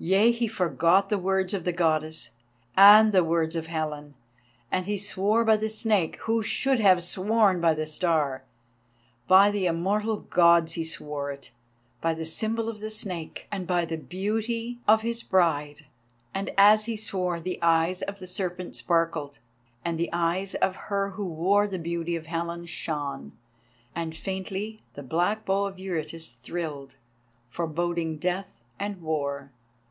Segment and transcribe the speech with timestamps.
[0.00, 2.30] Yea, he forgot the words of the Goddess,
[2.76, 4.14] and the words of Helen,
[4.70, 8.44] and he swore by the Snake who should have sworn by the Star.
[9.26, 11.50] By the immortal Gods he swore it,
[12.00, 15.86] by the Symbol of the Snake, and by the Beauty of his Bride.
[16.32, 19.40] And as he swore the eyes of the Serpent sparkled,
[19.84, 23.32] and the eyes of her who wore the beauty of Helen shone,
[23.96, 26.94] and faintly the black bow of Eurytus thrilled,
[27.50, 29.50] forboding Death and War.